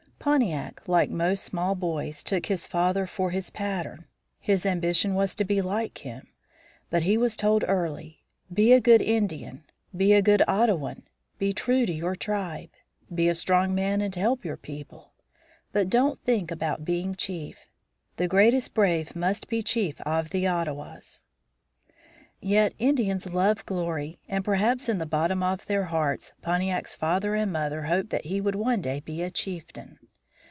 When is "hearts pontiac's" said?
25.85-26.93